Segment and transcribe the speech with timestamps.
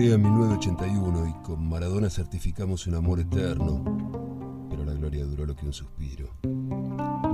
[0.00, 3.82] En 1981 y con Maradona certificamos un amor eterno,
[4.70, 6.30] pero la gloria duró lo que un suspiro.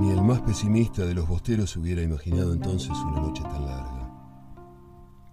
[0.01, 4.11] Ni el más pesimista de los bosteros hubiera imaginado entonces una noche tan larga.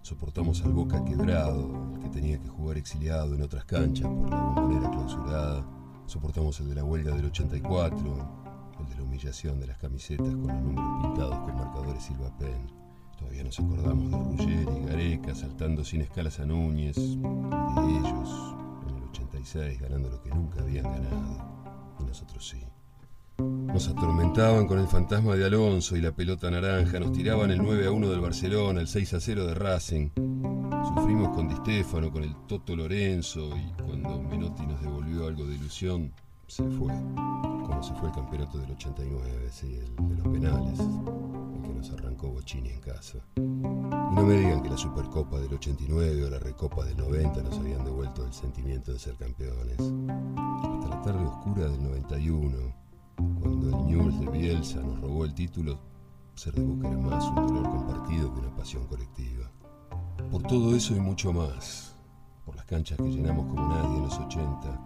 [0.01, 4.41] Soportamos al Boca quebrado, el que tenía que jugar exiliado en otras canchas por la
[4.41, 5.65] bombonera clausurada.
[6.07, 8.29] Soportamos el de la huelga del 84,
[8.77, 12.80] el de la humillación de las camisetas con los números pintados con marcadores Silva Pen.
[13.21, 18.55] Todavía nos acordamos de Ruggeri y Gareca saltando sin escalas a Núñez, de ellos
[18.89, 22.63] en el 86 ganando lo que nunca habían ganado, y nosotros sí.
[23.37, 27.85] Nos atormentaban con el fantasma de Alonso y la pelota naranja, nos tiraban el 9
[27.85, 30.09] a 1 del Barcelona, el 6 a 0 de Racing.
[30.95, 35.55] Sufrimos con Di Stefano, con el Toto Lorenzo y cuando Menotti nos devolvió algo de
[35.55, 36.11] ilusión,
[36.51, 36.93] se fue.
[37.65, 42.69] Como se fue el campeonato del 89, sí, el de los penales nos arrancó Bochini
[42.69, 43.19] en casa.
[43.37, 47.57] Y no me digan que la Supercopa del 89 o la Recopa del 90 nos
[47.57, 49.79] habían devuelto el sentimiento de ser campeones.
[49.79, 52.75] Hasta la tarde oscura del 91,
[53.39, 55.79] cuando el News de Bielsa nos robó el título,
[56.35, 59.49] ser de era más un dolor compartido que una pasión colectiva.
[60.29, 61.95] Por todo eso y mucho más,
[62.45, 64.81] por las canchas que llenamos como nadie en los 80,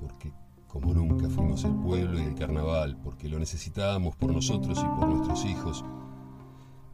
[0.00, 0.32] porque
[0.80, 5.08] como nunca fuimos el pueblo y el carnaval, porque lo necesitábamos por nosotros y por
[5.08, 5.84] nuestros hijos,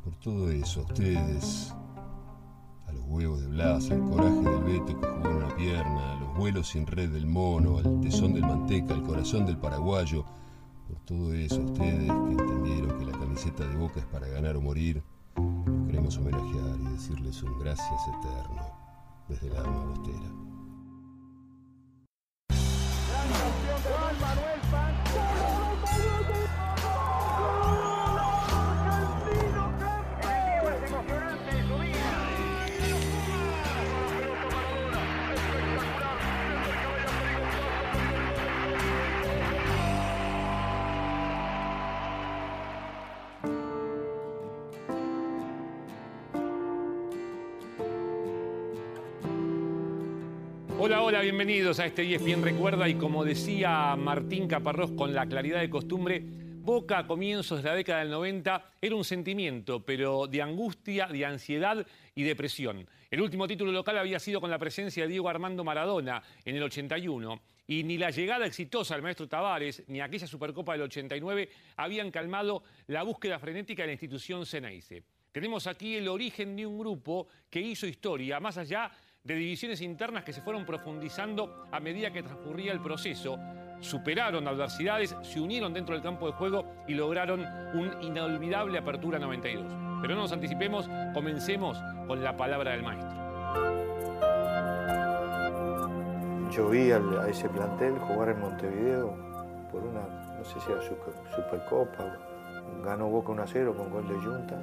[0.05, 1.75] por todo eso, a ustedes,
[2.87, 6.21] a los huevos de Blas, al coraje del Beto que jugó en una pierna, a
[6.21, 10.25] los vuelos sin red del mono, al tesón del manteca, al corazón del paraguayo,
[10.87, 14.57] por todo eso, a ustedes que entendieron que la camiseta de boca es para ganar
[14.57, 15.03] o morir,
[15.37, 18.63] los queremos homenajear y decirles un gracias eterno
[19.29, 20.52] desde el alma bostera.
[23.85, 24.52] Juan Manuel.
[50.85, 55.61] Hola, hola, bienvenidos a este ESPN Recuerda y como decía Martín Caparrós con la claridad
[55.61, 56.25] de costumbre,
[56.65, 61.25] Boca a comienzos de la década del 90 era un sentimiento, pero de angustia, de
[61.25, 62.89] ansiedad y depresión.
[63.13, 66.63] El último título local había sido con la presencia de Diego Armando Maradona en el
[66.65, 72.11] 81 y ni la llegada exitosa del maestro Tavares ni aquella Supercopa del 89 habían
[72.11, 75.05] calmado la búsqueda frenética de la institución Ceneice.
[75.33, 78.91] Tenemos aquí el origen de un grupo que hizo historia, más allá
[79.25, 83.39] de divisiones internas que se fueron profundizando a medida que transcurría el proceso,
[83.79, 87.41] superaron adversidades, se unieron dentro del campo de juego y lograron
[87.75, 89.73] un inolvidable Apertura 92.
[90.03, 91.79] Pero no nos anticipemos, comencemos
[92.09, 93.23] con la palabra del maestro.
[96.51, 99.17] Yo vi a ese plantel jugar en Montevideo
[99.71, 100.01] por una,
[100.37, 102.19] no sé si era Supercopa,
[102.85, 104.61] ganó Boca 1 a 0 con gol de Junta,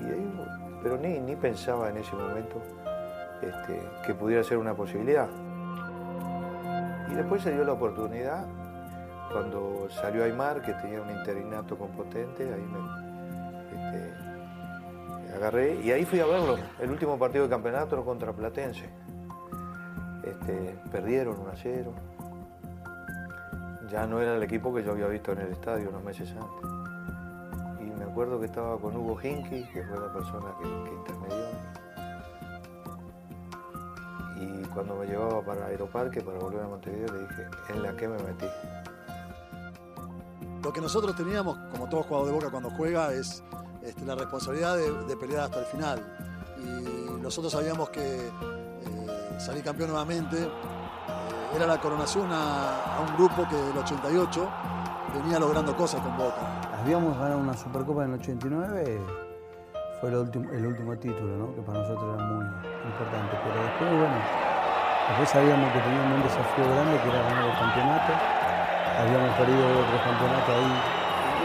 [0.00, 2.60] y pero ni, ni pensaba en ese momento
[3.48, 5.28] este, que pudiera ser una posibilidad.
[7.10, 8.46] Y después se dio la oportunidad,
[9.32, 12.78] cuando salió Aymar, que tenía un interinato competente, ahí me,
[13.76, 18.88] este, agarré y ahí fui a verlo, el último partido de campeonato contra Platense.
[20.22, 21.92] Este, perdieron 1 a 0.
[23.90, 26.70] Ya no era el equipo que yo había visto en el estadio unos meses antes.
[27.80, 31.12] Y me acuerdo que estaba con Hugo Hinky, que fue la persona que, que
[34.74, 38.18] cuando me llevaba para Aeroparque, para volver a Montevideo, le dije, ¿en la que me
[38.22, 38.46] metí?
[40.62, 43.42] Lo que nosotros teníamos, como todo jugador de Boca cuando juega, es
[43.82, 46.02] este, la responsabilidad de, pelear hasta el final.
[46.58, 48.30] Y nosotros sabíamos que eh,
[49.38, 50.48] salir campeón nuevamente eh,
[51.54, 54.48] era la coronación a, un grupo que del 88
[55.14, 56.60] venía logrando cosas con Boca.
[56.80, 59.00] Habíamos ganado una Supercopa en el 89
[60.00, 61.54] fue el último, el último título, ¿no?
[61.54, 63.38] que para nosotros era muy importante.
[63.42, 64.53] Pero después, bueno,
[65.08, 68.12] después sabíamos que teníamos un desafío grande que era ganar el campeonato.
[68.98, 70.72] Habíamos perdido otro campeonato ahí.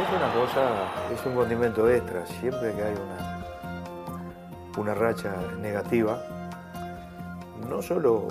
[0.01, 2.25] Es una cosa, es un condimento extra.
[2.25, 3.39] Siempre que hay una,
[4.77, 6.21] una racha negativa,
[7.67, 8.27] no solo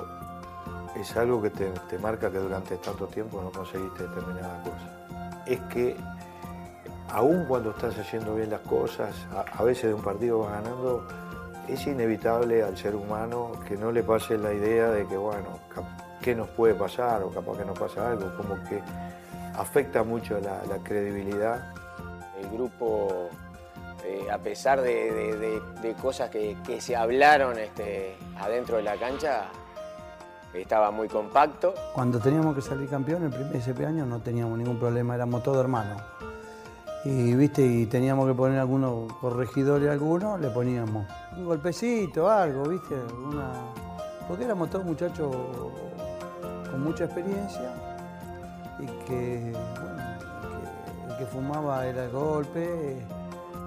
[0.97, 5.61] es algo que te, te marca que durante tanto tiempo no conseguiste determinada cosa, es
[5.73, 5.97] que
[7.11, 11.07] aún cuando estás haciendo bien las cosas, a, veces de un partido vas ganando,
[11.69, 15.59] es inevitable al ser humano que no le pase la idea de que, bueno,
[16.23, 17.23] ¿qué nos puede pasar?
[17.23, 18.81] O capaz que nos pasa algo, como que
[19.55, 21.73] afecta mucho la, credibilidad.
[22.41, 23.29] El grupo
[24.05, 25.61] eh, a pesar de,
[26.00, 29.49] cosas que, se hablaron este, adentro de la cancha,
[30.55, 31.75] estaba muy compacto.
[31.93, 35.59] Cuando teníamos que salir campeón, el primer, ese año no teníamos ningún problema, éramos todos
[35.59, 36.00] hermanos.
[37.05, 41.06] Y viste, y teníamos que poner algunos corregidores, algunos, le poníamos
[41.37, 42.97] un golpecito, algo, viste,
[44.27, 45.35] porque éramos todos muchachos
[46.71, 47.73] con mucha experiencia
[48.81, 50.03] y que, bueno,
[51.09, 52.99] el que fumaba era el golpe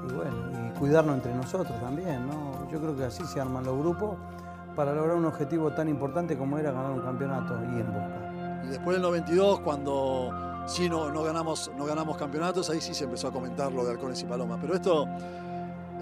[0.07, 0.35] y bueno,
[0.67, 2.69] y cuidarnos entre nosotros también, ¿no?
[2.69, 4.17] Yo creo que así se arman los grupos
[4.75, 8.61] para lograr un objetivo tan importante como era ganar un campeonato y en Boca.
[8.65, 13.05] Y después del 92, cuando sí no, no, ganamos, no ganamos campeonatos, ahí sí se
[13.05, 14.59] empezó a comentar lo de Halcones y Palomas.
[14.61, 15.07] Pero esto,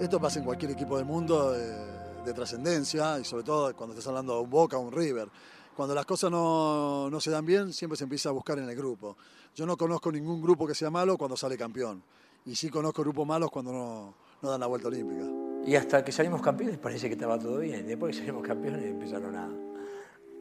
[0.00, 1.90] esto pasa en cualquier equipo del mundo de,
[2.24, 5.28] de trascendencia y sobre todo cuando estás hablando de un Boca un River.
[5.74, 8.76] Cuando las cosas no, no se dan bien, siempre se empieza a buscar en el
[8.76, 9.16] grupo.
[9.54, 12.02] Yo no conozco ningún grupo que sea malo cuando sale campeón
[12.44, 15.24] y sí conozco grupos malos cuando no, no, dan la vuelta olímpica.
[15.66, 17.86] Y hasta que salimos campeones parece que estaba todo bien.
[17.86, 19.48] Después que salimos campeones empezaron a,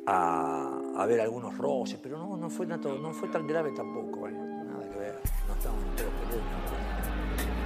[0.10, 4.28] a, a ver algunos roces, pero no, no, fue tanto, no fue tan grave tampoco,
[4.28, 4.32] ¿eh?
[4.32, 5.20] nada que ver.
[5.48, 6.50] No estábamos todos peleando.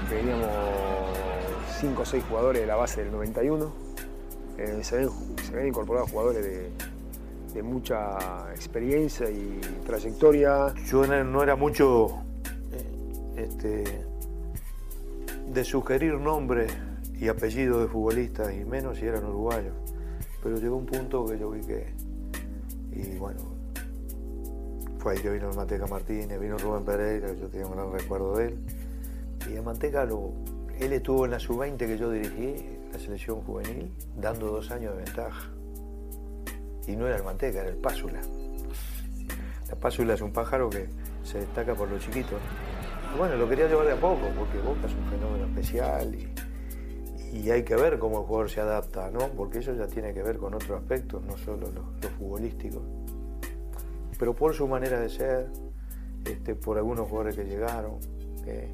[0.09, 0.49] Teníamos
[1.79, 3.71] 5 o 6 jugadores de la base del 91.
[4.57, 5.09] Eh, se, ven,
[5.41, 6.69] se ven incorporados jugadores de,
[7.53, 10.73] de mucha experiencia y trayectoria.
[10.85, 12.23] Yo no era mucho
[13.37, 13.83] este,
[15.47, 16.71] de sugerir nombres
[17.19, 19.73] y apellidos de futbolistas y menos si eran uruguayos.
[20.41, 21.93] Pero llegó un punto que yo vi que,
[22.95, 23.39] y bueno,
[25.03, 28.37] fue ahí que vino el Manteca Martínez, vino Rubén Pereira, yo tenía un gran recuerdo
[28.37, 28.59] de él.
[29.49, 30.31] Y el Manteca, lo,
[30.79, 35.03] él estuvo en la sub-20 que yo dirigí, la selección juvenil, dando dos años de
[35.03, 35.49] ventaja.
[36.87, 38.21] Y no era el Manteca, era el Pásula.
[39.67, 40.87] La Pásula es un pájaro que
[41.23, 42.37] se destaca por lo chiquito.
[43.17, 46.32] Bueno, lo quería llevar de a poco, porque Boca es un fenómeno especial y,
[47.49, 49.29] hay que ver cómo el jugador se adapta, ¿no?
[49.29, 52.81] Porque eso ya tiene que ver con otros aspectos, no solo los, futbolísticos.
[54.17, 55.47] Pero por su manera de ser,
[56.25, 57.99] este, por algunos jugadores que llegaron,
[58.43, 58.71] que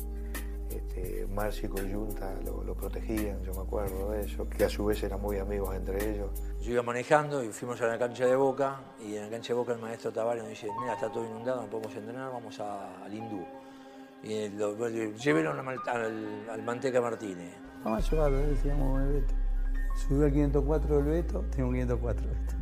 [0.70, 1.28] este,
[1.64, 5.38] y Junta lo, protegían, yo me acuerdo de eso, que a su vez eran muy
[5.38, 6.30] amigos entre ellos.
[6.62, 9.60] Yo iba manejando y fuimos a la cancha de Boca y en la cancha de
[9.60, 13.14] Boca el maestro Tavares nos dice, mira, está todo inundado, no podemos entrenar, vamos al
[13.14, 13.46] Hindú.
[14.22, 17.69] Y lo, llévenlo al, al, Manteca Martínez.
[17.84, 19.34] Vamos a llevarlo, decíamos el Beto.
[19.96, 22.56] Subió al 504 del Beto, tengo un 504 Beto.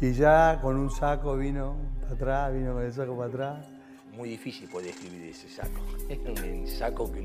[0.00, 3.66] Y ya con un saco vino para atrás, vino con el saco para atrás.
[4.16, 5.80] Muy difícil poder escribir ese saco.
[6.08, 7.22] Era un saco que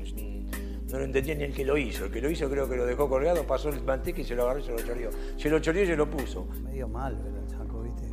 [0.90, 2.06] no lo entendía ni el que lo hizo.
[2.06, 4.44] El que lo hizo creo que lo dejó colgado, pasó el manteca y se lo
[4.44, 5.10] agarró y se lo choreó.
[5.36, 6.46] Se lo choreó y se lo puso.
[6.64, 8.08] Medio mal el saco, ¿viste?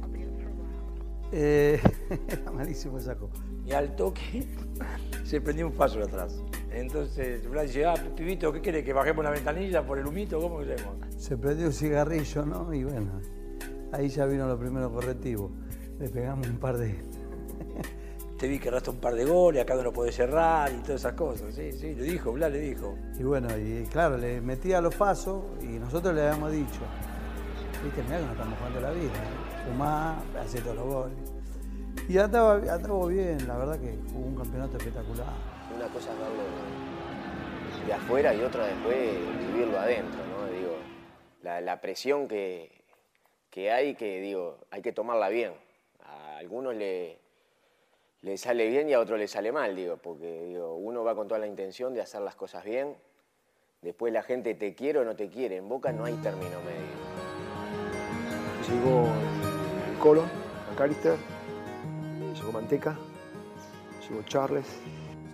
[1.31, 1.81] Eh,
[2.27, 3.29] era malísimo el saco.
[3.65, 4.47] Y al toque
[5.23, 6.41] se prendió un paso atrás.
[6.75, 8.83] Entonces Blas dice, ah, pibito, ¿qué quiere?
[8.83, 10.41] ¿Que bajemos la ventanilla por el humito?
[10.41, 10.95] ¿Cómo que hacemos?
[11.17, 12.73] Se prendió un cigarrillo, ¿no?
[12.73, 13.21] Y bueno,
[13.93, 15.51] ahí ya vino los primeros correctivos.
[15.99, 16.95] Le pegamos un par de...
[18.37, 20.99] Te vi que arrastra un par de goles, acá no lo puede cerrar y todas
[20.99, 21.55] esas cosas.
[21.55, 22.97] Sí, sí, le dijo, Blas le dijo.
[23.17, 26.81] Y bueno, y claro, le metía los pasos y nosotros le habíamos dicho,
[27.85, 29.69] viste, mira que no estamos jugando la vida, ¿eh?
[29.71, 31.34] fumá, hace todos los goles.
[32.09, 35.27] Y andaba, andaba bien, la verdad que hubo un campeonato espectacular.
[35.75, 36.43] Una cosa es verlo
[37.87, 38.97] de afuera y otra después
[39.39, 40.45] vivirlo adentro, ¿no?
[40.47, 40.77] Digo,
[41.41, 42.71] la, presión que,
[43.71, 45.53] hay, que digo, hay que tomarla bien.
[46.03, 47.19] A algunos le,
[48.21, 51.27] le sale bien y a otros le sale mal, digo, porque digo, uno va con
[51.27, 52.95] toda la intención de hacer las cosas bien.
[53.81, 55.57] Después la gente te quiere o no te quiere.
[55.57, 56.95] En Boca no hay término medio.
[58.67, 59.07] Llegó
[59.91, 60.23] el Colo,
[60.75, 61.34] Carister
[62.35, 62.95] llegó Manteca,
[64.07, 64.81] llegó Charles.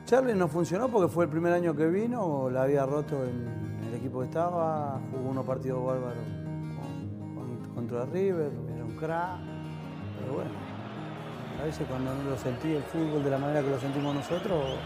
[0.05, 3.93] Charles no funcionó porque fue el primer año que vino, la había roto en el
[3.93, 6.41] equipo que estaba, jugó unos partidos bárbaros
[7.74, 9.39] contra River, era un crack,
[10.20, 10.51] pero bueno,
[11.60, 14.77] a veces cuando no lo sentí el fútbol de la manera que lo sentimos nosotros,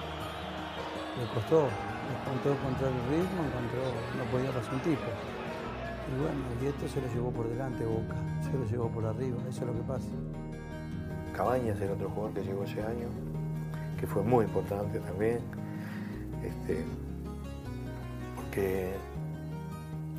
[1.20, 1.68] le costó,
[2.24, 3.84] encontró encontrar el ritmo, encontró,
[4.18, 5.10] no podía pasar un tipo.
[6.06, 9.38] Y bueno, y esto se lo llevó por delante Boca, se lo llevó por arriba,
[9.50, 10.08] eso es lo que pasa.
[11.36, 13.08] Cabañas era otro jugador que llegó ese año,
[14.00, 15.40] que fue muy importante también,
[16.42, 16.86] este,
[18.36, 18.94] porque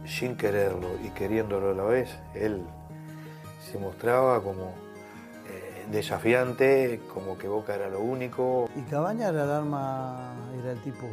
[0.04, 2.62] sin quererlo y queriéndolo a la vez, él
[3.70, 4.74] se mostraba como
[5.48, 8.68] eh, desafiante, como que Boca era lo único.
[8.76, 11.06] Y Cabañas era el arma, era el tipo,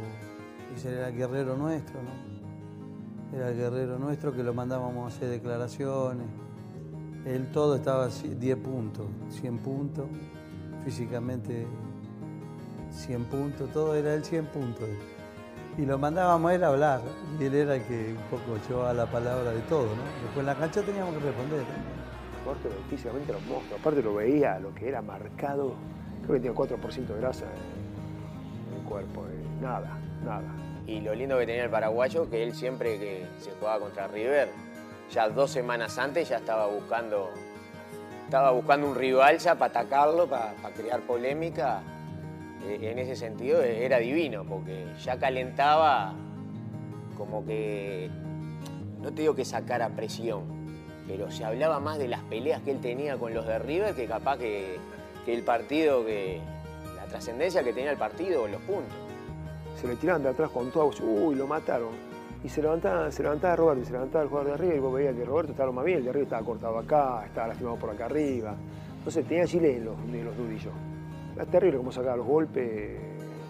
[0.84, 3.36] era el guerrero nuestro, ¿no?
[3.36, 6.43] Era el guerrero nuestro que lo mandábamos a hacer declaraciones
[7.26, 9.06] él todo estaba 10 puntos,
[9.40, 10.06] 100 puntos,
[10.84, 11.66] físicamente
[12.90, 14.88] 100 puntos, todo era el 100 puntos.
[15.76, 17.00] y lo mandábamos a él a hablar.
[17.40, 20.02] Y él era el que un poco llevaba la palabra de todo, ¿no?
[20.22, 21.64] Después en la cancha teníamos que responder.
[22.42, 23.78] Aparte, físicamente era un monstruo.
[23.80, 25.74] Aparte lo veía, lo que era marcado.
[26.22, 27.46] Creo que tenía 4% de grasa
[28.70, 29.24] en el cuerpo.
[29.26, 30.44] eh, Nada, nada.
[30.86, 34.50] Y lo lindo que tenía el paraguayo, que él siempre que se jugaba contra River,
[35.10, 37.30] ya dos semanas antes ya estaba buscando,
[38.24, 41.82] estaba buscando un rival ya para atacarlo, para, crear polémica.
[42.64, 46.14] Eh, En ese sentido eh, era divino, porque ya calentaba
[47.16, 48.10] como que,
[49.00, 50.44] no te digo que sacara presión,
[51.06, 54.06] pero se hablaba más de las peleas que él tenía con los de River que
[54.06, 54.78] capaz que,
[55.26, 56.40] el partido, que
[56.96, 58.94] la trascendencia que tenía el partido los puntos.
[59.80, 62.13] Se le tiraban de atrás con todo, uy, lo mataron.
[62.44, 64.92] Y se levantaba, se levantaba Roberto y se levantaba el jugador de arriba y vos
[64.92, 67.88] veías que Roberto estaba más bien, el de arriba estaba cortado acá, estaba lastimado por
[67.88, 68.54] acá arriba.
[68.98, 70.74] Entonces tenía Chile los, en los nudillos.
[71.34, 73.00] Era terrible cómo sacaba los golpes,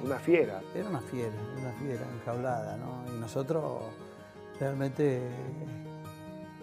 [0.05, 0.61] una fiera.
[0.73, 3.05] Era una fiera, una fiera enjaulada, ¿no?
[3.13, 3.83] Y nosotros
[4.61, 5.21] realmente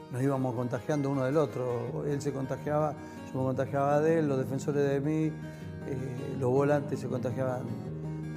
[0.09, 2.05] nos íbamos contagiando uno del otro.
[2.07, 2.93] Él se contagiaba,
[3.33, 7.63] yo me contagiaba de él, los defensores de mí, eh, los volantes se contagiaban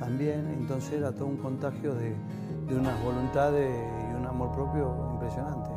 [0.00, 0.48] también.
[0.58, 2.12] Entonces era todo un contagio de,
[2.66, 3.74] de unas voluntades
[4.10, 5.70] y un amor propio impresionante.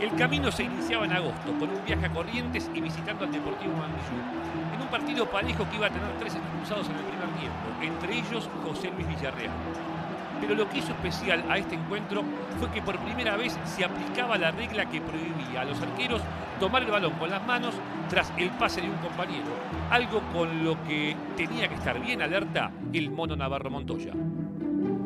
[0.00, 3.72] El camino se iniciaba en agosto, con un viaje a Corrientes y visitando al Deportivo
[3.74, 4.16] Mandillú,
[4.74, 8.18] en un partido parejo que iba a tener tres expulsados en el primer tiempo, entre
[8.18, 9.52] ellos José Luis Villarreal.
[10.40, 12.22] Pero lo que hizo especial a este encuentro
[12.58, 16.20] fue que por primera vez se aplicaba la regla que prohibía a los arqueros
[16.60, 17.74] tomar el balón con las manos
[18.08, 19.46] tras el pase de un compañero,
[19.90, 24.12] algo con lo que tenía que estar bien alerta el mono Navarro Montoya.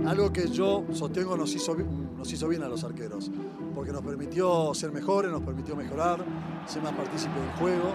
[0.06, 1.76] Algo que yo sostengo nos hizo,
[2.16, 3.30] nos hizo bien a los arqueros,
[3.74, 6.24] porque nos permitió ser mejores, nos permitió mejorar,
[6.66, 7.92] ser más partícipes del juego.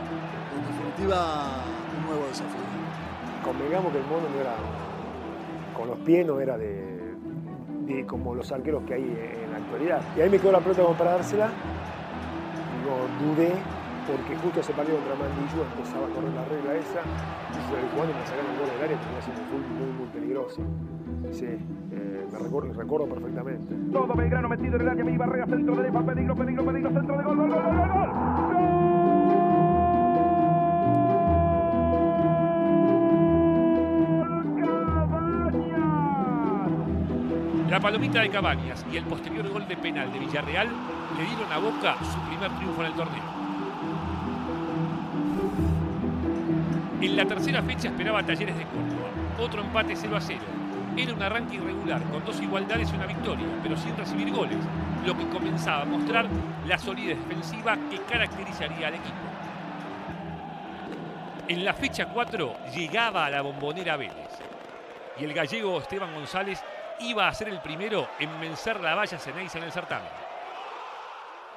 [0.56, 1.64] En definitiva,
[1.98, 2.62] un nuevo desafío.
[3.44, 4.56] Convengamos que el mono no era,
[5.76, 7.16] con los pies no era de,
[7.86, 9.04] de como los arqueros que hay
[9.44, 10.02] en la actualidad.
[10.18, 11.50] Y ahí me quedó la pelota como para dársela,
[12.86, 13.54] no dudé,
[14.08, 17.02] porque justo ese partido contra Mandillú empezaba a correr la regla esa,
[17.52, 20.62] y se y me sacaron el gol del área, terminó siendo muy, muy, muy peligroso.
[21.32, 23.76] Sí, eh, me recuerdo, recuerdo perfectamente.
[23.92, 27.24] Todo Belgrano metido en el área, mi barrera, centro derecha, peligro, peligro, peligro, centro de
[27.24, 28.85] gol, gol, gol, gol, gol, gol.
[37.76, 40.70] La palomita de Cabañas y el posterior gol de penal de Villarreal
[41.18, 43.24] le dieron a Boca su primer triunfo en el torneo.
[47.02, 49.10] En la tercera fecha esperaba Talleres de Córdoba.
[49.42, 50.40] Otro empate 0 a 0.
[50.96, 54.60] Era un arranque irregular, con dos igualdades y una victoria, pero sin recibir goles,
[55.06, 56.28] lo que comenzaba a mostrar
[56.66, 59.16] la solidez defensiva que caracterizaría al equipo.
[61.50, 64.40] En la fecha 4 llegaba a la bombonera Vélez
[65.20, 66.64] y el gallego Esteban González
[67.00, 70.10] iba a ser el primero en vencer la valla Ceneiza en el certamen.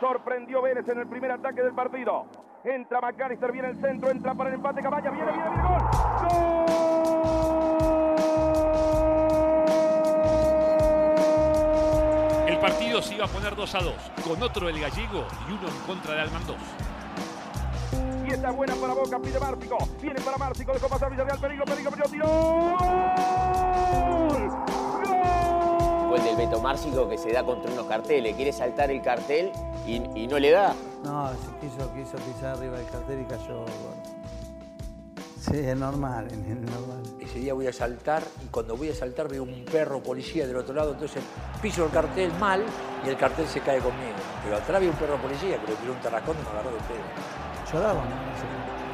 [0.00, 2.26] Sorprendió Vélez en el primer ataque del partido.
[2.64, 5.78] Entra McAllister, viene el centro, entra para el empate Cabaña, viene, viene, viene, gol.
[12.46, 15.68] El partido se iba a poner 2 a 2, con otro del gallego y uno
[15.68, 16.56] en contra de Almandós.
[18.26, 19.78] Y esta buena para Boca, pide Márcico.
[20.02, 22.26] Viene para Márcico, dejó pasar Villarreal, peligro, peligro, peligro, tiró.
[24.28, 24.67] ¡Gol!
[26.18, 29.52] El del Beto Márcico que se da contra unos carteles, quiere saltar el cartel
[29.86, 30.74] y, y no le da.
[31.04, 33.58] No, se quiso, quiso pisar arriba del cartel y cayó.
[33.58, 34.18] bueno.
[35.40, 37.02] Sí, es normal, es normal.
[37.20, 40.56] Ese día voy a saltar y cuando voy a saltar veo un perro policía del
[40.56, 41.22] otro lado, entonces
[41.62, 42.64] piso el cartel mal
[43.06, 44.16] y el cartel se cae conmigo.
[44.42, 46.78] Pero atrás había un perro policía que le tiró un tarracón y me agarró de
[46.78, 47.72] pedo.
[47.72, 48.87] Llorábamos, ¿no?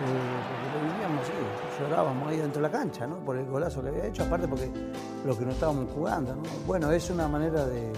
[0.00, 1.32] Vivíamos así,
[1.80, 3.16] llorábamos ahí dentro de la cancha, ¿no?
[3.18, 4.70] Por el golazo que había hecho, aparte porque
[5.24, 6.42] lo que no estábamos jugando, ¿no?
[6.66, 7.92] Bueno, es una manera de, de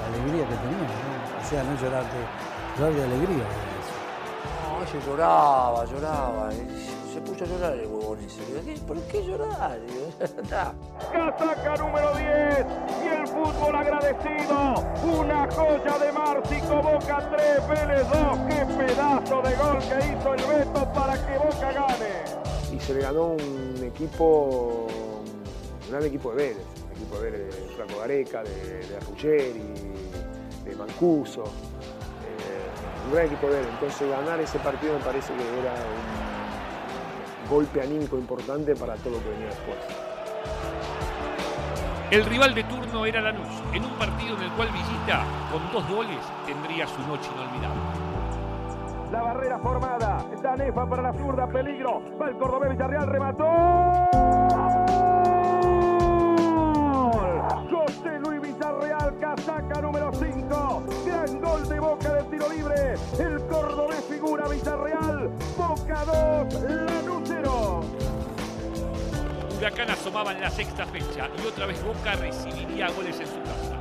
[0.00, 1.40] la alegría que teníamos, ¿no?
[1.40, 3.44] O sea, no llorar de, llorar de alegría.
[4.62, 6.52] No, ese lloraba, lloraba.
[6.52, 7.86] y Se puso a llorar el
[8.36, 8.80] ¿qué?
[8.86, 9.78] ¿Por qué llorar?
[11.12, 12.66] Casaca número 10
[13.04, 14.74] y el fútbol agradecido.
[15.04, 18.38] Una joya de Márcico, Boca 3, Vélez 2.
[18.48, 22.74] Qué pedazo de gol que hizo el Beto para que Boca gane.
[22.74, 24.86] Y se le ganó un equipo,
[25.84, 29.74] un gran equipo de Vélez, un equipo de Vélez de Franco Gareca, de, de Ruggeri,
[30.64, 33.70] de Mancuso, eh, un gran equipo de Vélez.
[33.72, 36.17] Entonces ganar ese partido me parece que era un
[37.48, 39.78] golpe anímico importante para todo lo que venía después.
[42.10, 45.88] El rival de turno era Lanús, en un partido en el cual Villita, con dos
[45.88, 48.08] goles, tendría su noche inolvidable.
[49.12, 50.18] La barrera formada.
[50.42, 51.48] Danefa para la zurda.
[51.48, 52.02] Peligro.
[52.20, 53.06] Va el cordobés Villarreal.
[53.06, 54.67] Remató.
[69.68, 73.76] Huracán asomaba en la sexta fecha y otra vez Boca recibiría goles en su casa.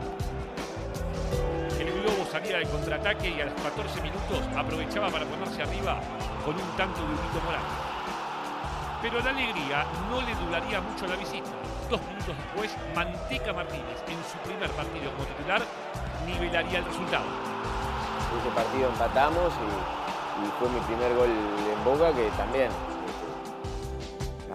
[1.80, 6.02] El Globo salía del contraataque y a los 14 minutos aprovechaba para ponerse arriba
[6.44, 7.72] con un tanto de Urito Morales.
[9.02, 11.48] Pero la alegría no le duraría mucho la visita.
[11.90, 15.62] Dos minutos después, Manteca Martínez, en su primer partido como titular,
[16.26, 17.32] nivelaría el resultado.
[18.36, 22.97] Ese partido empatamos y fue mi primer gol en Boca que también.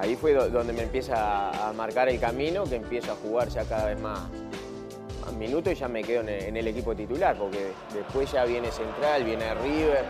[0.02, 3.62] Ahí fue do- donde me empieza a- marcar el camino, que empiezo a jugar ya
[3.64, 4.18] cada vez más,
[5.24, 8.44] más minutos y ya me quedo en el, en el equipo titular, porque después ya
[8.44, 10.04] viene Central, viene River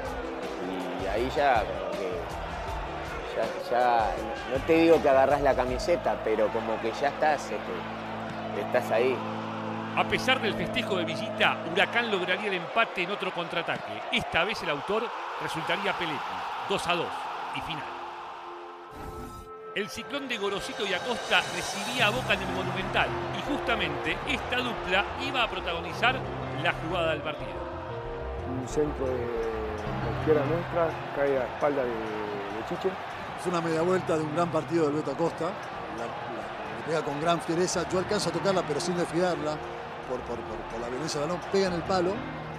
[1.02, 2.10] y ahí ya como que
[3.36, 4.14] ya, ya-
[4.56, 9.14] no te digo que agarrás la camiseta, pero como que ya estás, este, estás ahí.
[9.94, 13.92] A pesar del festejo de visita, Huracán lograría el empate en otro contraataque.
[14.10, 15.02] Esta vez el autor
[15.42, 16.18] resultaría Peletti,
[16.70, 17.06] 2 a 2
[17.56, 17.84] y final.
[19.74, 24.56] El ciclón de Gorosito y Acosta recibía a Boca en el Monumental y justamente esta
[24.58, 26.14] dupla iba a protagonizar
[26.62, 27.52] la jugada del partido.
[28.60, 32.90] Un centro de la izquierda nuestra cae a espalda de, de Chiche.
[33.40, 35.44] Es una media vuelta de un gran partido del Beto Acosta.
[35.46, 37.88] La, la- le pega con gran fiereza.
[37.88, 39.56] Yo alcanzo a tocarla, pero sin desfiarla
[40.06, 41.42] por, por- por- por la violencia del balón.
[41.50, 42.12] Pega en el palo,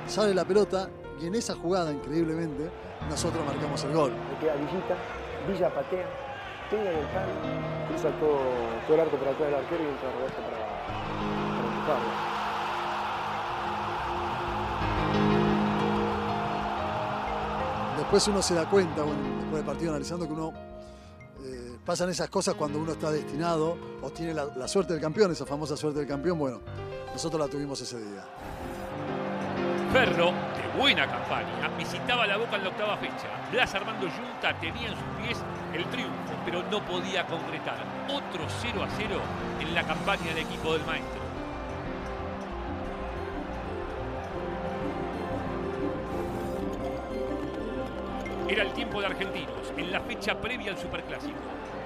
[0.08, 0.90] sale la pelota
[1.22, 2.72] y en esa jugada, increíblemente,
[3.08, 4.14] nosotros marcamos el gol.
[4.32, 4.96] Le queda Villita,
[5.48, 6.08] Villa patea,
[6.70, 7.32] pega en el palo,
[7.88, 8.40] cruza todo,
[8.86, 10.58] todo el arco por atrás del arquero y entra Roberto para,
[11.56, 12.34] para empujarlo.
[17.98, 20.54] Después uno se da cuenta, después del partido analizando que uno
[21.44, 25.46] eh, pasan esas cosas cuando uno está destinado o tiene la suerte del campeón, esa
[25.46, 26.38] famosa suerte del campeón.
[26.38, 26.60] Bueno,
[27.12, 28.24] nosotros la tuvimos ese día.
[29.94, 33.28] Ferro, de buena campaña, visitaba la Boca en la octava fecha.
[33.52, 35.38] Blas Armando Junta tenía en sus pies
[35.72, 37.78] el triunfo, pero no podía concretar.
[38.10, 39.22] Otro 0 a 0
[39.60, 41.22] en la campaña del equipo del maestro.
[48.50, 51.38] Era el tiempo de argentinos, en la fecha previa al Superclásico.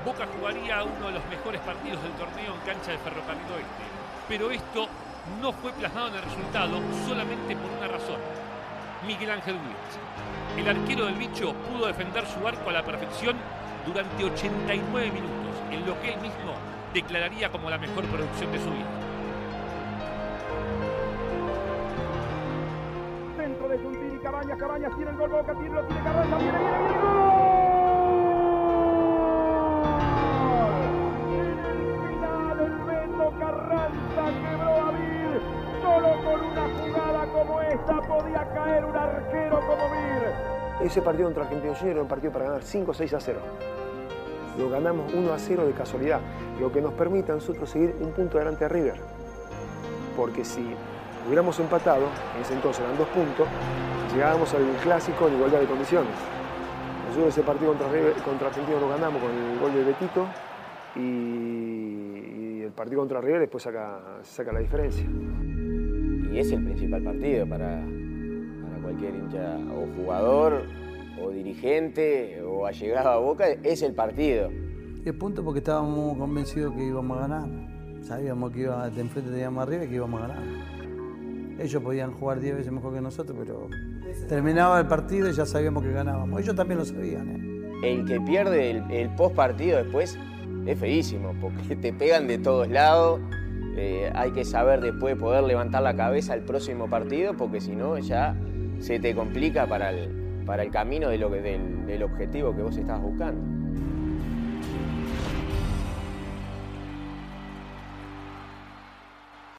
[0.05, 3.83] Boca jugaría uno de los mejores partidos del torneo en cancha de Ferrocarril Oeste.
[4.29, 4.87] Pero esto
[5.41, 8.19] no fue plasmado en el resultado solamente por una razón.
[9.05, 10.57] Miguel Ángel Wills.
[10.57, 13.37] El arquero del bicho pudo defender su arco a la perfección
[13.85, 16.53] durante 89 minutos, en lo que él mismo
[16.93, 18.85] declararía como la mejor producción de su vida.
[23.37, 26.77] Centro de Juntini, Cabañas, Cabañas tiene el gol, Boca tiene, lo tiene Carranza, viene, viene,
[26.87, 27.16] viene.
[38.17, 40.85] Podía caer un arquero como Vir.
[40.87, 43.39] Ese partido contra Argentinos Juniors era un partido para ganar 5 6 a 0.
[44.59, 46.19] Lo ganamos 1 a 0 de casualidad,
[46.59, 48.99] lo que nos permite a nosotros seguir un punto delante de River.
[50.15, 50.65] Porque si
[51.27, 53.47] hubiéramos empatado, en ese entonces eran dos puntos,
[54.13, 56.13] llegábamos al clásico en igualdad de condiciones.
[57.07, 60.25] Nosotros ese partido contra, River- contra Argentinos lo ganamos con el gol de Betito
[60.95, 65.05] y, y el partido contra River después saca, saca la diferencia.
[66.31, 67.81] Y es el principal partido para
[68.87, 70.63] cualquier hincha o jugador
[71.21, 74.49] o dirigente o allegado a Boca, es el partido.
[75.03, 77.49] 10 puntos porque estábamos convencidos que íbamos a ganar.
[78.01, 80.43] Sabíamos que iba, de enfrente teníamos arriba y que íbamos a ganar.
[81.59, 83.67] Ellos podían jugar 10 veces mejor que nosotros, pero
[84.29, 86.39] terminaba el partido y ya sabíamos que ganábamos.
[86.39, 87.29] Ellos también lo sabían.
[87.29, 87.71] ¿eh?
[87.83, 90.17] El que pierde el, el post partido después
[90.65, 93.19] es feísimo, porque te pegan de todos lados.
[93.75, 97.97] Eh, hay que saber después poder levantar la cabeza al próximo partido, porque si no
[97.99, 98.35] ya
[98.79, 102.77] se te complica para el, para el camino de lo del, del objetivo que vos
[102.77, 103.56] estás buscando.